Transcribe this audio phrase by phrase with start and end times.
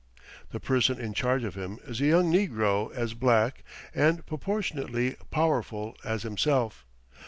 [0.49, 3.63] The person in charge of him is a young negro as black,
[3.93, 6.87] and proportionately powerful, as himself.